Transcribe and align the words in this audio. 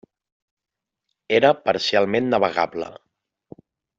Era 1.39 1.51
parcialment 1.67 2.31
navegable. 2.31 2.87